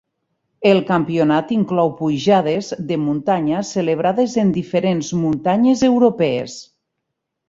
El 0.67 0.79
campionat 0.85 1.51
inclou 1.55 1.91
pujades 1.99 2.69
de 2.91 2.97
muntanya 3.01 3.59
celebrades 3.73 4.33
en 4.45 4.55
diferents 4.55 5.11
muntanyes 5.27 5.85
europees. 5.89 6.57